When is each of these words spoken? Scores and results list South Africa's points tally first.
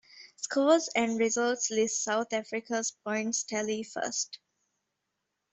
Scores 0.35 0.89
and 0.95 1.19
results 1.19 1.69
list 1.69 2.01
South 2.03 2.33
Africa's 2.33 2.89
points 2.89 3.43
tally 3.43 3.83
first. 3.83 4.39